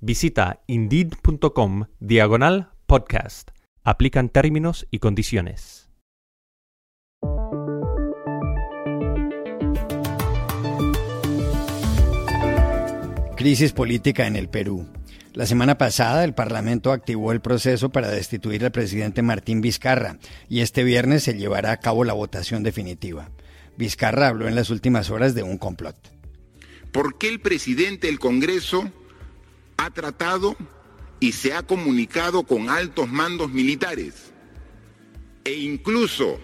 Visita 0.00 0.62
indeed.com 0.68 1.86
diagonal 1.98 2.70
podcast. 2.86 3.50
Aplican 3.82 4.28
términos 4.28 4.86
y 4.92 5.00
condiciones. 5.00 5.88
Crisis 13.34 13.72
política 13.72 14.28
en 14.28 14.36
el 14.36 14.48
Perú. 14.48 14.86
La 15.32 15.46
semana 15.46 15.78
pasada 15.78 16.22
el 16.22 16.32
Parlamento 16.32 16.92
activó 16.92 17.32
el 17.32 17.40
proceso 17.40 17.88
para 17.90 18.08
destituir 18.08 18.64
al 18.64 18.70
presidente 18.70 19.22
Martín 19.22 19.60
Vizcarra 19.60 20.18
y 20.48 20.60
este 20.60 20.84
viernes 20.84 21.24
se 21.24 21.36
llevará 21.36 21.72
a 21.72 21.80
cabo 21.80 22.04
la 22.04 22.12
votación 22.12 22.62
definitiva. 22.62 23.32
Vizcarra 23.76 24.28
habló 24.28 24.46
en 24.46 24.54
las 24.54 24.70
últimas 24.70 25.10
horas 25.10 25.34
de 25.34 25.42
un 25.42 25.58
complot. 25.58 25.96
¿Por 26.92 27.18
qué 27.18 27.28
el 27.28 27.40
presidente 27.40 28.06
del 28.06 28.20
Congreso 28.20 28.92
ha 29.78 29.90
tratado 29.90 30.56
y 31.20 31.32
se 31.32 31.54
ha 31.54 31.62
comunicado 31.62 32.42
con 32.44 32.68
altos 32.68 33.08
mandos 33.08 33.50
militares 33.50 34.32
e 35.44 35.54
incluso 35.54 36.38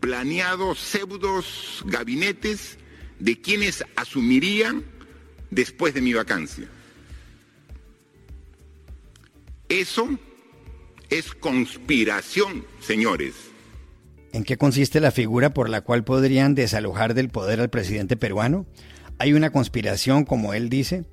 planeado 0.00 0.74
pseudos 0.74 1.82
gabinetes 1.86 2.78
de 3.18 3.40
quienes 3.40 3.84
asumirían 3.96 4.84
después 5.50 5.94
de 5.94 6.02
mi 6.02 6.12
vacancia? 6.12 6.68
Eso 9.68 10.18
es 11.10 11.32
conspiración, 11.32 12.64
señores. 12.80 13.34
¿En 14.32 14.44
qué 14.44 14.56
consiste 14.56 15.00
la 15.00 15.10
figura 15.10 15.54
por 15.54 15.68
la 15.68 15.80
cual 15.80 16.04
podrían 16.04 16.54
desalojar 16.54 17.14
del 17.14 17.30
poder 17.30 17.60
al 17.60 17.70
presidente 17.70 18.16
peruano? 18.16 18.66
¿Hay 19.18 19.32
una 19.32 19.50
conspiración, 19.50 20.24
como 20.24 20.54
él 20.54 20.70
dice? 20.70 21.04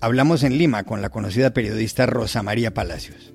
Hablamos 0.00 0.44
en 0.44 0.56
Lima 0.58 0.84
con 0.84 1.02
la 1.02 1.10
conocida 1.10 1.50
periodista 1.50 2.06
Rosa 2.06 2.44
María 2.44 2.72
Palacios. 2.72 3.34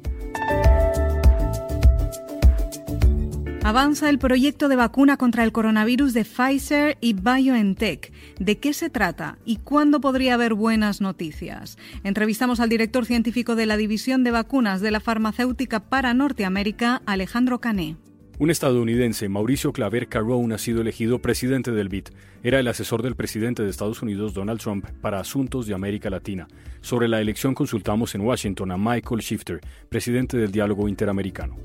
Avanza 3.66 4.09
el 4.09 4.17
proyecto 4.17 4.70
de 4.70 4.78
vacuna 4.78 5.17
contra 5.17 5.44
el 5.44 5.52
coronavirus 5.52 6.14
de 6.14 6.23
Pfizer 6.25 6.97
y 7.02 7.14
BioNTech. 7.14 8.14
¿De 8.39 8.59
qué 8.59 8.73
se 8.73 8.89
trata 8.89 9.38
y 9.45 9.58
cuándo 9.58 10.00
podría 10.00 10.36
haber 10.36 10.53
buenas 10.53 11.02
noticias? 11.02 11.78
Entrevistamos 12.03 12.61
al 12.61 12.70
director 12.70 13.05
científico 13.05 13.55
de 13.55 13.66
la 13.66 13.77
División 13.77 14.23
de 14.23 14.31
Vacunas 14.31 14.80
de 14.80 14.92
la 14.92 15.00
Farmacéutica 15.02 15.81
para 15.81 16.14
Norteamérica, 16.14 17.02
Alejandro 17.05 17.59
Cané. 17.59 17.98
Un 18.39 18.50
estadounidense, 18.50 19.30
Mauricio 19.30 19.72
Claver 19.72 20.08
Carrone, 20.08 20.56
ha 20.56 20.58
sido 20.58 20.81
elegido 20.81 21.20
presidente 21.20 21.72
del 21.72 21.88
BID. 21.88 22.08
Era 22.42 22.59
el 22.59 22.67
asesor 22.67 23.03
del 23.03 23.16
presidente 23.16 23.62
de 23.62 23.70
Estados 23.70 24.02
Unidos, 24.02 24.34
Donald 24.34 24.59
Trump, 24.59 24.88
para 25.02 25.20
asuntos 25.20 25.67
de 25.67 25.76
América 25.76 26.09
Latina. 26.09 26.48
Sobre 26.81 27.08
la 27.08 27.22
elección 27.22 27.54
consultamos 27.54 28.16
en 28.16 28.22
Washington 28.22 28.72
a 28.72 28.78
Michael 28.78 29.22
Shifter, 29.22 29.61
presidente 29.88 30.38
del 30.38 30.52
Diálogo 30.52 30.89
Interamericano. 30.89 31.58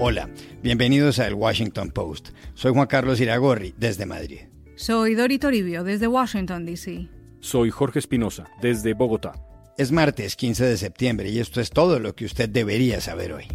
Hola, 0.00 0.28
bienvenidos 0.64 1.20
a 1.20 1.28
El 1.28 1.34
Washington 1.34 1.92
Post. 1.92 2.30
Soy 2.54 2.72
Juan 2.72 2.88
Carlos 2.88 3.20
Iragorri, 3.20 3.74
desde 3.78 4.06
Madrid. 4.06 4.40
Soy 4.74 5.14
Dori 5.14 5.38
Toribio, 5.38 5.84
desde 5.84 6.08
Washington, 6.08 6.66
D.C. 6.66 7.08
Soy 7.38 7.70
Jorge 7.70 8.00
Espinosa, 8.00 8.48
desde 8.60 8.94
Bogotá. 8.94 9.51
Es 9.78 9.90
martes 9.90 10.36
15 10.36 10.64
de 10.66 10.76
septiembre 10.76 11.30
y 11.30 11.38
esto 11.38 11.60
es 11.60 11.70
todo 11.70 11.98
lo 11.98 12.14
que 12.14 12.26
usted 12.26 12.48
debería 12.48 13.00
saber 13.00 13.32
hoy. 13.32 13.46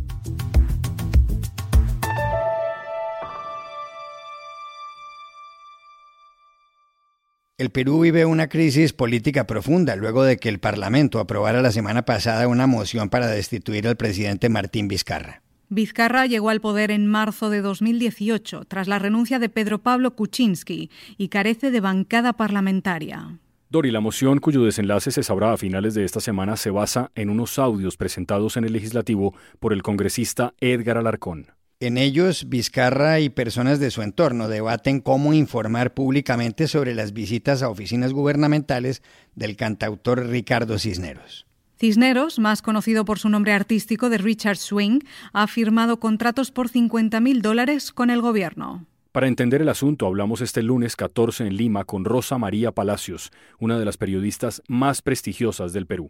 El 7.60 7.72
Perú 7.72 8.02
vive 8.02 8.26
una 8.26 8.50
crisis 8.50 8.94
política 8.94 9.48
profunda 9.48 9.96
luego 9.96 10.24
de 10.24 10.38
que 10.38 10.50
el 10.50 10.60
Parlamento 10.60 11.20
aprobara 11.20 11.62
la 11.62 11.72
semana 11.72 12.04
pasada 12.04 12.48
una 12.48 12.68
moción 12.68 13.10
para 13.10 13.28
destituir 13.28 13.88
al 13.88 13.96
presidente 13.96 14.50
Martín 14.50 14.88
Vizcarra. 14.88 15.42
Vizcarra 15.70 16.26
llegó 16.28 16.50
al 16.50 16.62
poder 16.62 16.92
en 16.92 17.08
marzo 17.08 17.50
de 17.50 17.62
2018, 17.62 18.66
tras 18.66 18.88
la 18.88 19.00
renuncia 19.00 19.38
de 19.38 19.50
Pedro 19.50 19.80
Pablo 19.80 20.16
Kuczynski, 20.16 20.90
y 21.18 21.28
carece 21.28 21.72
de 21.72 21.80
bancada 21.80 22.34
parlamentaria. 22.34 23.40
Dori, 23.70 23.92
la 23.92 24.00
moción 24.00 24.40
cuyo 24.40 24.64
desenlace 24.64 25.12
se 25.12 25.24
sabrá 25.24 25.52
a 25.52 25.58
finales 25.58 25.94
de 25.94 26.06
esta 26.06 26.22
semana 26.22 26.56
se 26.56 26.70
basa 26.70 27.12
en 27.16 27.30
unos 27.30 27.60
audios 27.60 27.98
presentados 27.98 28.56
en 28.56 28.64
el 28.64 28.72
legislativo 28.72 29.36
por 29.60 29.74
el 29.74 29.84
congresista 29.84 30.54
Edgar 30.62 30.98
Alarcón. 30.98 31.48
En 31.82 31.98
ellos, 31.98 32.48
Vizcarra 32.48 33.20
y 33.20 33.30
personas 33.30 33.82
de 33.82 33.92
su 33.92 34.04
entorno 34.04 34.48
debaten 34.48 35.02
cómo 35.02 35.34
informar 35.34 35.94
públicamente 35.94 36.70
sobre 36.70 36.96
las 36.96 37.12
visitas 37.12 37.62
a 37.62 37.70
oficinas 37.70 38.14
gubernamentales 38.14 39.04
del 39.36 39.58
cantautor 39.58 40.26
Ricardo 40.28 40.80
Cisneros. 40.80 41.46
Cisneros, 41.78 42.40
más 42.40 42.62
conocido 42.62 43.04
por 43.04 43.20
su 43.20 43.28
nombre 43.28 43.52
artístico 43.52 44.10
de 44.10 44.18
Richard 44.18 44.58
Swing, 44.58 45.02
ha 45.34 45.46
firmado 45.46 46.00
contratos 46.00 46.52
por 46.52 46.70
50.000 46.70 47.42
dólares 47.42 47.92
con 47.92 48.10
el 48.10 48.22
gobierno. 48.22 48.88
Para 49.12 49.28
entender 49.28 49.62
el 49.62 49.70
asunto, 49.70 50.06
hablamos 50.06 50.42
este 50.42 50.62
lunes 50.62 50.96
14 50.96 51.48
en 51.48 51.56
Lima 51.56 51.86
con 51.86 52.06
Rosa 52.06 52.38
María 52.38 52.72
Palacios, 52.72 53.32
una 53.60 53.80
de 53.80 53.86
las 53.86 53.98
periodistas 53.98 54.62
más 54.68 55.02
prestigiosas 55.02 55.74
del 55.74 55.88
Perú. 55.88 56.10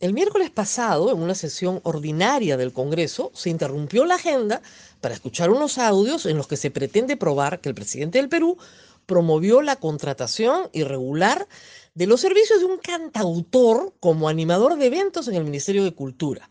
El 0.00 0.12
miércoles 0.12 0.50
pasado, 0.50 1.10
en 1.10 1.18
una 1.18 1.34
sesión 1.34 1.80
ordinaria 1.82 2.56
del 2.56 2.72
Congreso, 2.72 3.30
se 3.34 3.50
interrumpió 3.50 4.04
la 4.04 4.16
agenda 4.16 4.60
para 5.00 5.14
escuchar 5.14 5.50
unos 5.50 5.78
audios 5.78 6.26
en 6.26 6.36
los 6.36 6.46
que 6.46 6.56
se 6.56 6.70
pretende 6.70 7.16
probar 7.16 7.60
que 7.60 7.68
el 7.68 7.74
presidente 7.74 8.18
del 8.18 8.28
Perú 8.28 8.58
promovió 9.06 9.62
la 9.62 9.76
contratación 9.76 10.68
irregular 10.72 11.46
de 11.94 12.06
los 12.06 12.20
servicios 12.20 12.58
de 12.58 12.66
un 12.66 12.78
cantautor 12.78 13.94
como 14.00 14.28
animador 14.28 14.76
de 14.76 14.86
eventos 14.86 15.28
en 15.28 15.34
el 15.34 15.44
Ministerio 15.44 15.84
de 15.84 15.94
Cultura. 15.94 16.50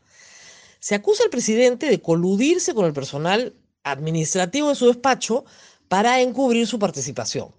Se 0.80 0.96
acusa 0.96 1.24
al 1.24 1.30
presidente 1.30 1.88
de 1.88 2.02
coludirse 2.02 2.74
con 2.74 2.86
el 2.86 2.94
personal 2.94 3.54
administrativo 3.86 4.70
de 4.70 4.76
su 4.76 4.88
despacho 4.88 5.46
para 5.88 6.20
encubrir 6.20 6.68
su 6.68 6.78
participación. 6.78 7.50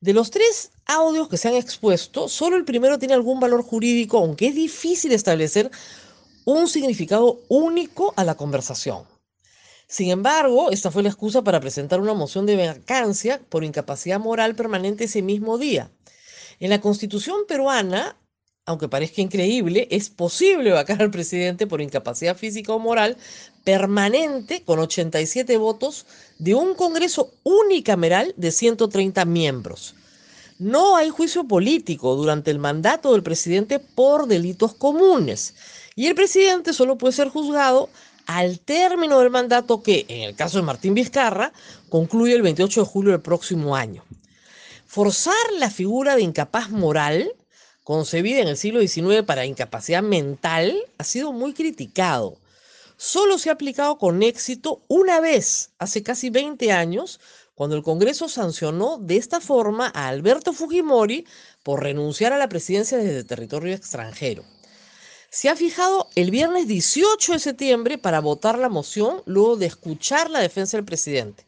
De 0.00 0.12
los 0.12 0.30
tres 0.30 0.72
audios 0.86 1.28
que 1.28 1.36
se 1.36 1.48
han 1.48 1.54
expuesto, 1.54 2.28
solo 2.28 2.56
el 2.56 2.64
primero 2.64 2.98
tiene 2.98 3.14
algún 3.14 3.38
valor 3.38 3.62
jurídico, 3.62 4.18
aunque 4.18 4.48
es 4.48 4.54
difícil 4.54 5.12
establecer 5.12 5.70
un 6.44 6.68
significado 6.68 7.40
único 7.48 8.12
a 8.16 8.24
la 8.24 8.34
conversación. 8.34 9.04
Sin 9.86 10.10
embargo, 10.10 10.70
esta 10.70 10.90
fue 10.90 11.02
la 11.02 11.08
excusa 11.10 11.42
para 11.42 11.60
presentar 11.60 12.00
una 12.00 12.14
moción 12.14 12.46
de 12.46 12.56
vacancia 12.56 13.40
por 13.48 13.64
incapacidad 13.64 14.18
moral 14.18 14.54
permanente 14.54 15.04
ese 15.04 15.22
mismo 15.22 15.56
día. 15.56 15.90
En 16.60 16.70
la 16.70 16.80
constitución 16.80 17.42
peruana, 17.46 18.16
aunque 18.66 18.88
parezca 18.88 19.20
increíble, 19.20 19.88
es 19.90 20.08
posible 20.10 20.70
vacar 20.72 21.02
al 21.02 21.10
presidente 21.10 21.66
por 21.66 21.80
incapacidad 21.80 22.36
física 22.36 22.72
o 22.72 22.78
moral 22.78 23.16
permanente 23.64 24.62
con 24.62 24.78
87 24.78 25.56
votos 25.56 26.06
de 26.38 26.54
un 26.54 26.74
Congreso 26.74 27.32
unicameral 27.42 28.34
de 28.36 28.52
130 28.52 29.24
miembros. 29.24 29.94
No 30.58 30.96
hay 30.96 31.10
juicio 31.10 31.44
político 31.44 32.14
durante 32.14 32.50
el 32.50 32.58
mandato 32.58 33.12
del 33.12 33.22
presidente 33.22 33.80
por 33.80 34.28
delitos 34.28 34.74
comunes 34.74 35.54
y 35.96 36.06
el 36.06 36.14
presidente 36.14 36.72
solo 36.72 36.96
puede 36.96 37.12
ser 37.12 37.28
juzgado 37.28 37.88
al 38.26 38.60
término 38.60 39.20
del 39.20 39.30
mandato 39.30 39.82
que, 39.82 40.06
en 40.08 40.22
el 40.22 40.34
caso 40.34 40.58
de 40.58 40.64
Martín 40.64 40.94
Vizcarra, 40.94 41.52
concluye 41.88 42.34
el 42.34 42.42
28 42.42 42.80
de 42.80 42.86
julio 42.86 43.12
del 43.12 43.20
próximo 43.20 43.76
año. 43.76 44.04
Forzar 44.86 45.34
la 45.58 45.70
figura 45.70 46.16
de 46.16 46.22
incapaz 46.22 46.70
moral, 46.70 47.32
concebida 47.82 48.40
en 48.40 48.48
el 48.48 48.56
siglo 48.56 48.80
XIX 48.80 49.24
para 49.26 49.44
incapacidad 49.44 50.02
mental, 50.02 50.74
ha 50.98 51.04
sido 51.04 51.32
muy 51.32 51.52
criticado. 51.52 52.38
Solo 52.96 53.38
se 53.38 53.50
ha 53.50 53.54
aplicado 53.54 53.98
con 53.98 54.22
éxito 54.22 54.84
una 54.88 55.20
vez, 55.20 55.72
hace 55.78 56.02
casi 56.02 56.30
20 56.30 56.72
años, 56.72 57.20
cuando 57.54 57.76
el 57.76 57.82
Congreso 57.82 58.28
sancionó 58.28 58.98
de 58.98 59.16
esta 59.16 59.40
forma 59.40 59.90
a 59.94 60.08
Alberto 60.08 60.52
Fujimori 60.52 61.26
por 61.62 61.82
renunciar 61.82 62.32
a 62.32 62.38
la 62.38 62.48
presidencia 62.48 62.98
desde 62.98 63.24
territorio 63.24 63.74
extranjero. 63.74 64.44
Se 65.30 65.48
ha 65.48 65.56
fijado 65.56 66.08
el 66.14 66.30
viernes 66.30 66.68
18 66.68 67.32
de 67.32 67.38
septiembre 67.40 67.98
para 67.98 68.20
votar 68.20 68.58
la 68.58 68.68
moción 68.68 69.22
luego 69.26 69.56
de 69.56 69.66
escuchar 69.66 70.30
la 70.30 70.40
defensa 70.40 70.76
del 70.76 70.84
presidente. 70.84 71.46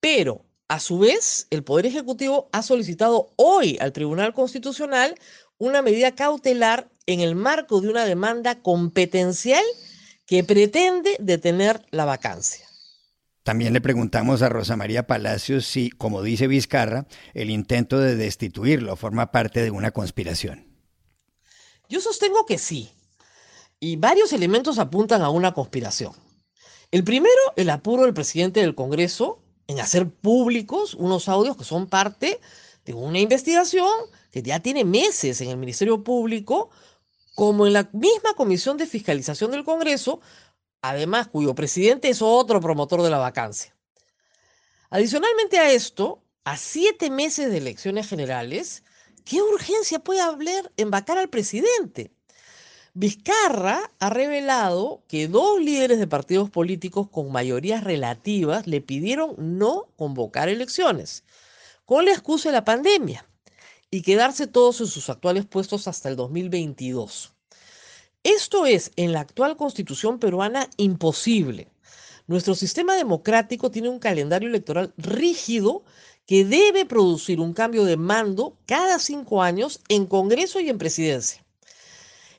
Pero 0.00 0.44
A 0.70 0.80
su 0.80 0.98
vez, 0.98 1.46
el 1.48 1.64
Poder 1.64 1.86
Ejecutivo 1.86 2.50
ha 2.52 2.62
solicitado 2.62 3.32
hoy 3.36 3.78
al 3.80 3.94
Tribunal 3.94 4.34
Constitucional 4.34 5.14
una 5.56 5.80
medida 5.80 6.14
cautelar 6.14 6.90
en 7.06 7.20
el 7.20 7.34
marco 7.34 7.80
de 7.80 7.88
una 7.88 8.04
demanda 8.04 8.60
competencial 8.60 9.64
que 10.28 10.44
pretende 10.44 11.16
detener 11.18 11.84
la 11.90 12.04
vacancia. 12.04 12.66
También 13.42 13.72
le 13.72 13.80
preguntamos 13.80 14.42
a 14.42 14.50
Rosa 14.50 14.76
María 14.76 15.06
Palacios 15.06 15.64
si, 15.64 15.88
como 15.88 16.22
dice 16.22 16.46
Vizcarra, 16.46 17.06
el 17.32 17.48
intento 17.48 17.98
de 17.98 18.14
destituirlo 18.14 18.94
forma 18.94 19.32
parte 19.32 19.62
de 19.62 19.70
una 19.70 19.90
conspiración. 19.90 20.66
Yo 21.88 22.02
sostengo 22.02 22.44
que 22.44 22.58
sí, 22.58 22.90
y 23.80 23.96
varios 23.96 24.34
elementos 24.34 24.78
apuntan 24.78 25.22
a 25.22 25.30
una 25.30 25.54
conspiración. 25.54 26.12
El 26.90 27.04
primero, 27.04 27.40
el 27.56 27.70
apuro 27.70 28.02
del 28.02 28.12
presidente 28.12 28.60
del 28.60 28.74
Congreso 28.74 29.42
en 29.66 29.80
hacer 29.80 30.10
públicos 30.10 30.92
unos 30.92 31.30
audios 31.30 31.56
que 31.56 31.64
son 31.64 31.86
parte 31.86 32.38
de 32.84 32.92
una 32.92 33.18
investigación 33.18 33.88
que 34.30 34.42
ya 34.42 34.60
tiene 34.60 34.84
meses 34.84 35.40
en 35.40 35.48
el 35.48 35.56
Ministerio 35.56 36.04
Público, 36.04 36.68
como 37.38 37.68
en 37.68 37.72
la 37.72 37.88
misma 37.92 38.34
Comisión 38.34 38.78
de 38.78 38.86
Fiscalización 38.88 39.52
del 39.52 39.62
Congreso, 39.62 40.20
además 40.82 41.28
cuyo 41.28 41.54
presidente 41.54 42.08
es 42.08 42.20
otro 42.20 42.60
promotor 42.60 43.00
de 43.00 43.10
la 43.10 43.18
vacancia. 43.18 43.76
Adicionalmente 44.90 45.56
a 45.60 45.70
esto, 45.70 46.24
a 46.42 46.56
siete 46.56 47.10
meses 47.10 47.48
de 47.48 47.58
elecciones 47.58 48.08
generales, 48.08 48.82
¿qué 49.24 49.40
urgencia 49.40 50.00
puede 50.00 50.20
haber 50.20 50.72
en 50.76 50.90
vacar 50.90 51.16
al 51.16 51.28
presidente? 51.28 52.10
Vizcarra 52.94 53.88
ha 54.00 54.10
revelado 54.10 55.04
que 55.06 55.28
dos 55.28 55.60
líderes 55.60 56.00
de 56.00 56.08
partidos 56.08 56.50
políticos 56.50 57.08
con 57.08 57.30
mayorías 57.30 57.84
relativas 57.84 58.66
le 58.66 58.80
pidieron 58.80 59.36
no 59.38 59.92
convocar 59.94 60.48
elecciones, 60.48 61.22
con 61.84 62.04
la 62.04 62.10
excusa 62.10 62.48
de 62.48 62.54
la 62.54 62.64
pandemia, 62.64 63.28
y 63.90 64.02
quedarse 64.02 64.46
todos 64.46 64.80
en 64.80 64.86
sus 64.86 65.08
actuales 65.08 65.46
puestos 65.46 65.88
hasta 65.88 66.08
el 66.08 66.16
2022. 66.16 67.34
Esto 68.22 68.66
es, 68.66 68.90
en 68.96 69.12
la 69.12 69.20
actual 69.20 69.56
constitución 69.56 70.18
peruana, 70.18 70.68
imposible. 70.76 71.68
Nuestro 72.26 72.54
sistema 72.54 72.94
democrático 72.94 73.70
tiene 73.70 73.88
un 73.88 73.98
calendario 73.98 74.48
electoral 74.48 74.92
rígido 74.98 75.84
que 76.26 76.44
debe 76.44 76.84
producir 76.84 77.40
un 77.40 77.54
cambio 77.54 77.84
de 77.84 77.96
mando 77.96 78.58
cada 78.66 78.98
cinco 78.98 79.42
años 79.42 79.80
en 79.88 80.04
Congreso 80.04 80.60
y 80.60 80.68
en 80.68 80.76
Presidencia. 80.76 81.42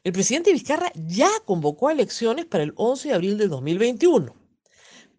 El 0.03 0.13
presidente 0.13 0.53
Vizcarra 0.53 0.91
ya 0.95 1.29
convocó 1.45 1.87
a 1.87 1.93
elecciones 1.93 2.45
para 2.45 2.63
el 2.63 2.73
11 2.75 3.09
de 3.09 3.15
abril 3.15 3.37
de 3.37 3.47
2021. 3.47 4.35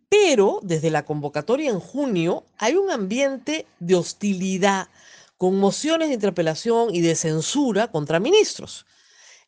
Pero 0.09 0.61
desde 0.63 0.91
la 0.91 1.05
convocatoria 1.05 1.71
en 1.71 1.81
junio 1.81 2.45
hay 2.59 2.77
un 2.77 2.91
ambiente 2.91 3.67
de 3.79 3.97
hostilidad, 3.97 4.89
con 5.41 5.57
mociones 5.57 6.09
de 6.09 6.15
interpelación 6.17 6.95
y 6.95 7.01
de 7.01 7.15
censura 7.17 7.91
contra 7.91 8.21
ministros. 8.21 8.85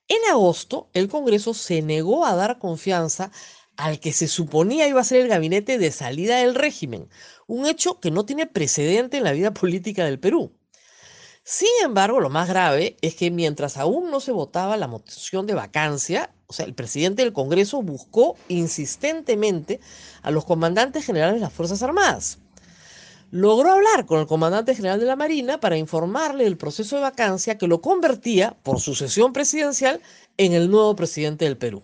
En 0.08 0.16
agosto, 0.30 0.88
el 0.94 1.06
Congreso 1.06 1.52
se 1.52 1.82
negó 1.82 2.24
a 2.24 2.34
dar 2.34 2.58
confianza 2.58 3.30
al 3.76 4.00
que 4.00 4.14
se 4.14 4.26
suponía 4.26 4.88
iba 4.88 5.02
a 5.02 5.04
ser 5.04 5.20
el 5.20 5.28
gabinete 5.28 5.76
de 5.76 5.92
salida 5.92 6.38
del 6.38 6.54
régimen, 6.54 7.10
un 7.46 7.66
hecho 7.66 8.00
que 8.00 8.10
no 8.10 8.24
tiene 8.24 8.46
precedente 8.46 9.18
en 9.18 9.24
la 9.24 9.32
vida 9.32 9.52
política 9.52 10.06
del 10.06 10.18
Perú. 10.18 10.56
Sin 11.44 11.68
embargo, 11.84 12.20
lo 12.20 12.30
más 12.30 12.48
grave 12.48 12.96
es 13.02 13.14
que 13.14 13.30
mientras 13.30 13.76
aún 13.76 14.10
no 14.10 14.20
se 14.20 14.32
votaba 14.32 14.78
la 14.78 14.88
moción 14.88 15.46
de 15.46 15.52
vacancia, 15.52 16.34
o 16.46 16.54
sea, 16.54 16.64
el 16.64 16.74
presidente 16.74 17.20
del 17.20 17.34
Congreso 17.34 17.82
buscó 17.82 18.38
insistentemente 18.48 19.78
a 20.22 20.30
los 20.30 20.46
comandantes 20.46 21.04
generales 21.04 21.34
de 21.34 21.42
las 21.42 21.52
Fuerzas 21.52 21.82
Armadas 21.82 22.38
logró 23.32 23.72
hablar 23.72 24.04
con 24.04 24.20
el 24.20 24.26
comandante 24.26 24.74
general 24.74 25.00
de 25.00 25.06
la 25.06 25.16
Marina 25.16 25.58
para 25.58 25.78
informarle 25.78 26.44
del 26.44 26.58
proceso 26.58 26.96
de 26.96 27.02
vacancia 27.02 27.56
que 27.56 27.66
lo 27.66 27.80
convertía, 27.80 28.54
por 28.62 28.78
sucesión 28.78 29.32
presidencial, 29.32 30.02
en 30.36 30.52
el 30.52 30.70
nuevo 30.70 30.94
presidente 30.94 31.46
del 31.46 31.56
Perú. 31.56 31.82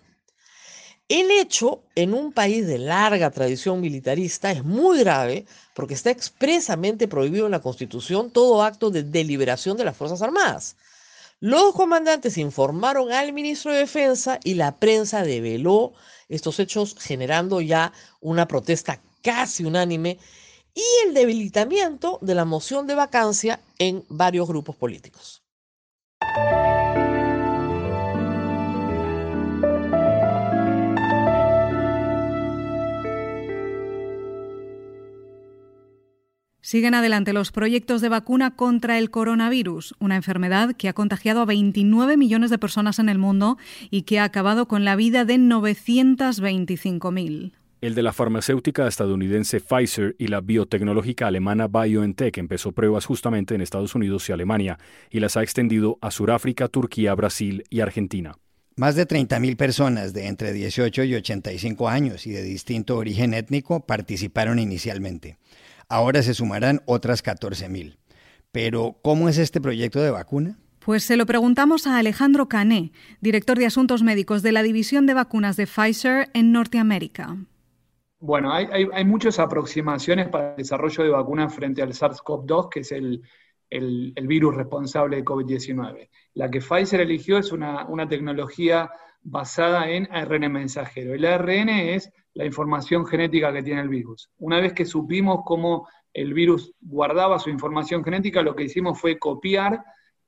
El 1.07 1.31
hecho 1.31 1.81
en 1.95 2.13
un 2.13 2.33
país 2.33 2.67
de 2.67 2.77
larga 2.77 3.31
tradición 3.31 3.81
militarista 3.81 4.51
es 4.51 4.63
muy 4.63 4.99
grave 4.99 5.47
porque 5.73 5.95
está 5.95 6.11
expresamente 6.11 7.07
prohibido 7.07 7.47
en 7.47 7.51
la 7.51 7.61
Constitución 7.61 8.29
todo 8.29 8.61
acto 8.61 8.91
de 8.91 9.01
deliberación 9.01 9.75
de 9.75 9.85
las 9.85 9.97
Fuerzas 9.97 10.21
Armadas. 10.21 10.75
Los 11.39 11.73
comandantes 11.73 12.37
informaron 12.37 13.11
al 13.11 13.33
ministro 13.33 13.71
de 13.71 13.79
Defensa 13.79 14.39
y 14.43 14.53
la 14.53 14.77
prensa 14.77 15.23
develó 15.23 15.93
estos 16.27 16.59
hechos 16.59 16.95
generando 16.99 17.59
ya 17.59 17.91
una 18.21 18.47
protesta 18.47 19.01
casi 19.23 19.65
unánime 19.65 20.19
y 20.73 21.07
el 21.07 21.13
debilitamiento 21.13 22.19
de 22.21 22.35
la 22.35 22.45
moción 22.45 22.87
de 22.87 22.95
vacancia 22.95 23.59
en 23.77 24.03
varios 24.09 24.47
grupos 24.47 24.75
políticos. 24.75 25.43
Siguen 36.69 36.93
adelante 36.93 37.33
los 37.33 37.51
proyectos 37.51 37.99
de 37.99 38.09
vacuna 38.09 38.55
contra 38.55 38.99
el 38.99 39.09
coronavirus, 39.09 39.95
una 39.97 40.15
enfermedad 40.15 40.75
que 40.75 40.87
ha 40.87 40.93
contagiado 40.93 41.41
a 41.41 41.45
29 41.45 42.15
millones 42.15 42.51
de 42.51 42.59
personas 42.59 42.99
en 42.99 43.09
el 43.09 43.17
mundo 43.17 43.57
y 43.89 44.03
que 44.03 44.19
ha 44.19 44.23
acabado 44.23 44.67
con 44.67 44.85
la 44.85 44.95
vida 44.95 45.25
de 45.25 45.37
925.000. 45.37 47.53
El 47.81 47.95
de 47.95 48.03
la 48.03 48.11
farmacéutica 48.11 48.85
estadounidense 48.87 49.61
Pfizer 49.61 50.13
y 50.19 50.27
la 50.27 50.41
biotecnológica 50.41 51.27
alemana 51.27 51.69
BioNTech 51.69 52.37
empezó 52.37 52.73
pruebas 52.73 53.05
justamente 53.05 53.55
en 53.55 53.61
Estados 53.61 53.95
Unidos 53.95 54.27
y 54.27 54.33
Alemania 54.33 54.77
y 55.09 55.21
las 55.21 55.37
ha 55.37 55.43
extendido 55.43 55.97
a 56.01 56.11
Sudáfrica, 56.11 56.67
Turquía, 56.67 57.15
Brasil 57.15 57.63
y 57.69 57.79
Argentina. 57.79 58.35
Más 58.75 58.95
de 58.95 59.07
30.000 59.07 59.55
personas 59.55 60.11
de 60.11 60.27
entre 60.27 60.51
18 60.51 61.05
y 61.05 61.15
85 61.15 61.87
años 61.87 62.27
y 62.27 62.31
de 62.31 62.43
distinto 62.43 62.97
origen 62.97 63.33
étnico 63.33 63.85
participaron 63.85 64.59
inicialmente. 64.59 65.37
Ahora 65.87 66.21
se 66.21 66.33
sumarán 66.33 66.81
otras 66.85 67.23
14.000. 67.23 67.95
Pero, 68.51 68.97
¿cómo 69.01 69.29
es 69.29 69.37
este 69.37 69.61
proyecto 69.61 70.01
de 70.01 70.11
vacuna? 70.11 70.57
Pues 70.79 71.05
se 71.05 71.15
lo 71.15 71.25
preguntamos 71.25 71.87
a 71.87 71.97
Alejandro 71.97 72.49
Cané, 72.49 72.91
director 73.21 73.57
de 73.57 73.67
Asuntos 73.67 74.03
Médicos 74.03 74.41
de 74.41 74.51
la 74.51 74.63
División 74.63 75.05
de 75.05 75.13
Vacunas 75.13 75.55
de 75.55 75.65
Pfizer 75.65 76.29
en 76.33 76.51
Norteamérica. 76.51 77.37
Bueno, 78.21 78.51
hay, 78.51 79.05
muchas 79.05 79.39
aproximaciones 79.39 80.27
para 80.27 80.51
el 80.51 80.57
desarrollo 80.57 81.03
de 81.05 81.09
vacunas 81.09 81.55
frente 81.55 81.81
al 81.81 81.93
SARS-CoV-2, 81.93 82.69
que 82.69 82.81
es 82.81 82.91
el, 82.91 83.23
virus 84.27 84.55
responsable 84.55 85.17
de 85.17 85.23
COVID-19. 85.23 86.09
La 86.33 86.51
que 86.51 86.59
Pfizer 86.59 86.99
eligió 86.99 87.37
es 87.37 87.53
una, 87.53 87.87
tecnología 88.09 88.91
basada 89.21 89.89
en 89.89 90.09
ARN 90.11 90.51
mensajero. 90.51 91.13
El 91.13 91.25
ARN 91.25 91.69
es 91.69 92.11
la 92.33 92.45
información 92.45 93.05
genética 93.05 93.53
que 93.53 93.63
tiene 93.63 93.81
el 93.81 93.89
virus. 93.89 94.29
Una 94.37 94.59
vez 94.59 94.73
que 94.73 94.83
supimos 94.83 95.39
cómo 95.45 95.87
el 96.13 96.33
virus 96.33 96.73
guardaba 96.81 97.39
su 97.39 97.49
información 97.49 98.03
genética, 98.03 98.41
lo 98.41 98.53
que 98.53 98.63
hicimos 98.63 98.99
fue 98.99 99.17
copiar 99.17 99.81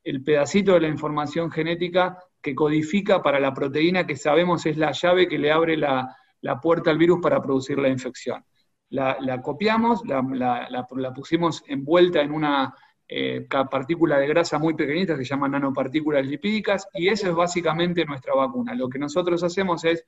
el 0.05 0.23
pedacito 0.23 0.73
de 0.73 0.81
la 0.81 0.87
información 0.87 1.51
genética 1.51 2.17
que 2.41 2.55
codifica 2.55 3.21
para 3.21 3.39
la 3.39 3.53
proteína 3.53 4.07
que 4.07 4.15
sabemos 4.15 4.65
es 4.65 4.77
la 4.77 4.93
llave 4.93 5.27
que 5.27 5.37
le 5.37 5.51
abre 5.51 5.77
la, 5.77 6.15
la 6.41 6.59
puerta 6.59 6.89
al 6.89 6.97
virus 6.97 7.19
para 7.21 7.41
producir 7.41 7.77
la 7.79 7.89
infección. 7.89 8.43
La, 8.89 9.41
copiamos, 9.41 10.01
la, 10.05 11.13
pusimos 11.15 11.63
envuelta 11.67 12.21
en 12.21 12.33
una 12.33 12.75
eh, 13.07 13.47
partícula 13.69 14.17
de 14.17 14.27
grasa 14.27 14.59
muy 14.59 14.73
pequeñita 14.73 15.17
que 15.17 15.23
se 15.23 15.29
llama 15.29 15.47
nanopartículas 15.47 16.25
lipídicas 16.25 16.87
y 16.93 17.07
esa 17.07 17.29
es 17.29 17.35
básicamente 17.35 18.05
nuestra 18.05 18.33
vacuna. 18.35 18.75
Lo 18.75 18.89
que 18.89 18.99
nosotros 18.99 19.43
hacemos 19.43 19.85
es, 19.85 20.05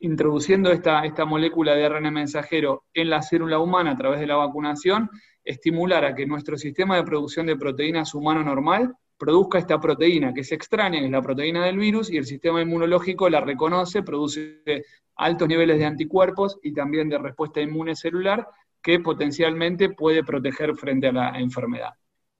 introduciendo 0.00 0.70
esta, 0.72 1.04
esta 1.04 1.24
molécula 1.24 1.74
de 1.74 1.86
ARN 1.86 2.12
mensajero 2.12 2.84
en 2.92 3.10
la 3.10 3.22
célula 3.22 3.58
humana 3.58 3.92
a 3.92 3.96
través 3.96 4.20
de 4.20 4.26
la 4.26 4.36
vacunación, 4.36 5.08
estimular 5.44 6.04
a 6.04 6.14
que 6.14 6.26
nuestro 6.26 6.56
sistema 6.58 6.96
de 6.96 7.04
producción 7.04 7.46
de 7.46 7.56
proteínas 7.56 8.14
humano 8.14 8.42
normal 8.42 8.96
produzca 9.16 9.58
esta 9.58 9.80
proteína 9.80 10.32
que 10.34 10.40
es 10.40 10.52
extraña, 10.52 10.98
que 10.98 11.06
es 11.06 11.10
la 11.10 11.22
proteína 11.22 11.64
del 11.64 11.78
virus, 11.78 12.10
y 12.10 12.16
el 12.16 12.26
sistema 12.26 12.62
inmunológico 12.62 13.28
la 13.28 13.40
reconoce, 13.40 14.02
produce 14.02 14.62
altos 15.16 15.48
niveles 15.48 15.78
de 15.78 15.86
anticuerpos 15.86 16.58
y 16.62 16.72
también 16.72 17.08
de 17.08 17.18
respuesta 17.18 17.60
inmune 17.60 17.94
celular 17.94 18.48
que 18.82 19.00
potencialmente 19.00 19.90
puede 19.90 20.24
proteger 20.24 20.74
frente 20.76 21.08
a 21.08 21.12
la 21.12 21.38
enfermedad. 21.38 21.90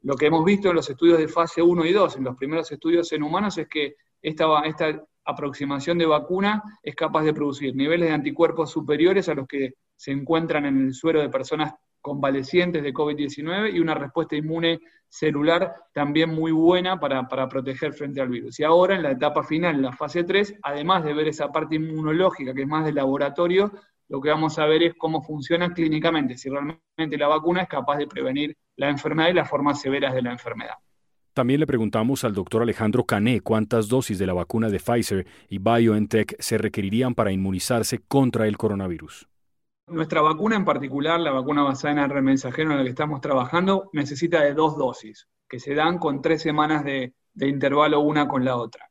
Lo 0.03 0.17
que 0.17 0.27
hemos 0.27 0.45
visto 0.45 0.69
en 0.69 0.77
los 0.77 0.91
estudios 0.91 1.19
de 1.19 1.29
fase 1.29 1.63
1 1.63 1.85
y 1.87 1.93
2, 1.93 2.17
en 2.17 2.25
los 2.25 2.37
primeros 2.37 2.71
estudios 2.71 3.11
en 3.13 3.23
humanos, 3.23 3.57
es 3.57 3.69
que 3.69 3.97
esta, 4.21 4.61
esta 4.65 5.03
aproximación 5.25 5.97
de 5.97 6.07
vacuna 6.07 6.63
es 6.83 6.95
capaz 6.95 7.23
de 7.23 7.33
producir 7.33 7.75
niveles 7.75 8.09
de 8.09 8.15
anticuerpos 8.15 8.71
superiores 8.71 9.29
a 9.31 9.35
los 9.35 9.47
que 9.47 9.75
se 9.97 10.11
encuentran 10.11 10.67
en 10.67 10.87
el 10.87 10.95
suero 10.95 11.21
de 11.21 11.31
personas 11.31 11.75
convalecientes 12.05 12.83
de 12.83 12.93
COVID-19 12.93 13.75
y 13.75 13.81
una 13.81 13.95
respuesta 13.95 14.37
inmune 14.37 14.79
celular 15.09 15.73
también 15.95 16.29
muy 16.29 16.53
buena 16.53 17.01
para, 17.01 17.27
proteger 17.49 17.95
frente 17.95 18.21
al 18.21 18.29
virus. 18.29 18.61
Y 18.61 18.65
ahora 18.65 18.95
en 18.95 19.03
la 19.03 19.13
etapa 19.13 19.43
final, 19.43 19.77
en 19.77 19.83
la 19.83 19.93
fase 19.93 20.23
3, 20.23 20.57
además 20.63 21.03
de 21.03 21.15
ver 21.15 21.29
esa 21.29 21.51
parte 21.51 21.77
inmunológica 21.77 22.53
que 22.53 22.61
es 22.61 22.69
más 22.69 22.85
de 22.85 22.93
laboratorio, 22.93 23.73
lo 24.11 24.21
que 24.21 24.29
vamos 24.29 24.59
a 24.59 24.67
ver 24.67 24.83
es 24.83 24.95
cómo 24.99 25.23
funciona 25.23 25.73
clínicamente, 25.73 26.37
si 26.37 26.51
realmente 26.51 27.17
la 27.17 27.27
vacuna 27.27 27.63
es 27.63 27.69
capaz 27.69 27.97
de 27.97 28.07
prevenir 28.07 28.55
la 28.77 28.91
enfermedad 28.91 29.31
y 29.31 29.33
las 29.33 29.49
formas 29.49 29.81
severas 29.81 30.13
de 30.13 30.21
la 30.21 30.33
enfermedad. 30.33 30.75
También 31.33 31.59
le 31.59 31.67
preguntamos 31.67 32.23
al 32.25 32.35
doctor 32.35 32.61
Alejandro 32.61 33.07
Cané 33.07 33.41
cuántas 33.41 33.89
dosis 33.89 34.19
de 34.19 34.27
la 34.27 34.35
vacuna 34.35 34.69
de 34.69 34.79
Pfizer 34.79 35.27
y 35.49 35.57
BioNTech 35.57 36.37
se 36.39 36.59
requerirían 36.59 37.15
para 37.15 37.33
inmunizarse 37.33 38.01
contra 38.07 38.47
el 38.47 38.59
coronavirus. 38.59 39.27
Nuestra 39.87 40.23
vacuna 40.23 40.57
en 40.57 40.65
particular, 40.65 41.21
la 41.21 41.31
vacuna 41.31 41.63
basada 41.63 41.93
en 41.93 41.99
ARN 41.99 42.25
mensajero 42.25 42.71
en 42.71 42.79
la 42.79 42.85
que 42.85 42.91
estamos 42.91 43.21
trabajando, 43.21 43.91
necesita 43.93 44.43
de 44.43 44.55
dos 44.55 44.79
dosis, 44.79 45.29
que 45.47 45.61
se 45.61 45.75
dan 45.75 45.99
con 45.99 46.23
tres 46.23 46.41
semanas 46.41 46.85
de, 46.85 47.13
de 47.35 47.49
intervalo 47.49 48.01
una 48.01 48.27
con 48.27 48.45
la 48.45 48.57
otra. 48.57 48.89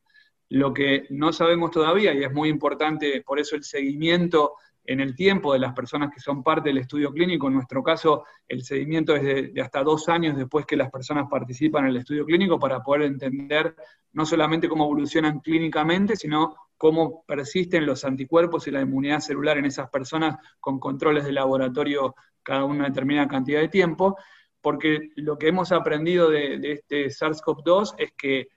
Lo 0.50 0.72
que 0.74 1.08
no 1.10 1.34
sabemos 1.34 1.72
todavía, 1.72 2.14
y 2.14 2.24
es 2.24 2.32
muy 2.32 2.50
importante 2.50 3.24
por 3.26 3.40
eso 3.40 3.56
el 3.56 3.64
seguimiento 3.64 4.54
en 4.86 5.00
el 5.00 5.16
tiempo 5.16 5.54
de 5.54 5.60
las 5.60 5.74
personas 5.74 6.12
que 6.14 6.20
son 6.20 6.44
parte 6.44 6.70
del 6.70 6.80
estudio 6.80 7.12
clínico. 7.12 7.48
En 7.48 7.54
nuestro 7.54 7.82
caso, 7.82 8.26
el 8.48 8.64
seguimiento 8.64 9.16
es 9.16 9.24
de, 9.24 9.62
hasta 9.62 9.84
dos 9.84 10.10
años 10.10 10.36
después 10.36 10.66
que 10.66 10.76
las 10.76 10.92
personas 10.92 11.28
participan 11.30 11.86
en 11.86 11.92
el 11.92 11.98
estudio 11.98 12.26
clínico 12.26 12.60
para 12.60 12.84
poder 12.84 13.04
entender 13.04 13.76
no 14.12 14.26
solamente 14.26 14.68
cómo 14.68 14.84
evolucionan 14.84 15.40
clínicamente, 15.40 16.16
sino 16.16 16.56
cómo 16.84 17.24
persisten 17.26 17.86
los 17.86 18.04
anticuerpos 18.04 18.68
y 18.68 18.72
la 18.72 18.82
inmunidad 18.82 19.22
celular 19.22 19.58
en 19.58 19.64
esas 19.64 19.90
personas 19.90 20.36
con 20.60 20.82
controles 20.82 21.24
de 21.24 21.32
laboratorio 21.32 22.14
cada 22.44 22.66
una 22.66 22.90
determinada 22.90 23.26
cantidad 23.30 23.62
de 23.62 23.70
tiempo, 23.70 24.18
porque 24.60 25.12
lo 25.16 25.38
que 25.38 25.48
hemos 25.48 25.72
aprendido 25.72 26.30
de, 26.30 26.60
este 26.62 27.06
SARS-CoV-2 27.06 27.96
es 28.00 28.12
que 28.18 28.50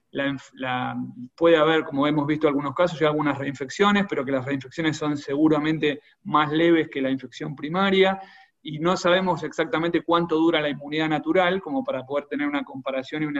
puede 1.36 1.56
haber, 1.56 1.84
como 1.84 2.08
hemos 2.08 2.26
visto 2.26 2.48
en 2.48 2.54
algunos 2.54 2.74
casos, 2.74 2.98
ya 2.98 3.06
algunas 3.06 3.38
reinfecciones, 3.38 4.06
pero 4.08 4.24
que 4.24 4.32
las 4.32 4.44
reinfecciones 4.44 4.96
son 4.96 5.16
seguramente 5.16 6.00
más 6.24 6.50
leves 6.50 6.88
que 6.88 7.00
la 7.00 7.10
infección 7.10 7.54
primaria, 7.54 8.20
y 8.60 8.80
no 8.80 8.96
sabemos 8.96 9.44
exactamente 9.44 10.02
cuánto 10.02 10.34
dura 10.34 10.60
la 10.60 10.68
inmunidad 10.68 11.08
natural, 11.08 11.60
como 11.60 11.84
para 11.84 12.04
poder 12.04 12.26
tener 12.26 12.48
una 12.48 12.64
comparación 12.64 13.22
y 13.22 13.26
un 13.26 13.38